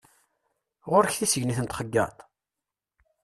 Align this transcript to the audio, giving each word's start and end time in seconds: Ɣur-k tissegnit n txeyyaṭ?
Ɣur-k 0.89 1.13
tissegnit 1.17 1.59
n 1.61 1.65
txeyyaṭ? 1.67 2.17